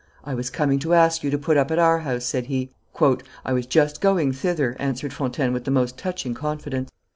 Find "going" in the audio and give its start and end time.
4.01-4.31